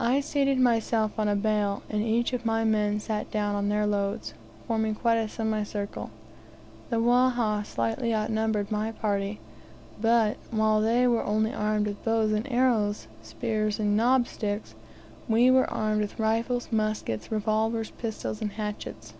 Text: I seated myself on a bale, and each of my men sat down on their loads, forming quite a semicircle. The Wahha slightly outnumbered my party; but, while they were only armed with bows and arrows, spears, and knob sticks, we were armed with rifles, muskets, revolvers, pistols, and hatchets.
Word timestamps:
I 0.00 0.22
seated 0.22 0.58
myself 0.58 1.18
on 1.18 1.28
a 1.28 1.36
bale, 1.36 1.82
and 1.90 2.02
each 2.02 2.32
of 2.32 2.46
my 2.46 2.64
men 2.64 2.98
sat 2.98 3.30
down 3.30 3.54
on 3.54 3.68
their 3.68 3.86
loads, 3.86 4.32
forming 4.66 4.94
quite 4.94 5.18
a 5.18 5.28
semicircle. 5.28 6.08
The 6.88 6.96
Wahha 6.98 7.62
slightly 7.66 8.14
outnumbered 8.14 8.70
my 8.72 8.90
party; 8.90 9.40
but, 10.00 10.38
while 10.50 10.80
they 10.80 11.06
were 11.06 11.24
only 11.26 11.52
armed 11.52 11.86
with 11.88 12.02
bows 12.06 12.32
and 12.32 12.50
arrows, 12.50 13.06
spears, 13.22 13.78
and 13.78 13.94
knob 13.94 14.28
sticks, 14.28 14.74
we 15.28 15.50
were 15.50 15.68
armed 15.70 16.00
with 16.00 16.18
rifles, 16.18 16.72
muskets, 16.72 17.30
revolvers, 17.30 17.90
pistols, 17.90 18.40
and 18.40 18.52
hatchets. 18.52 19.12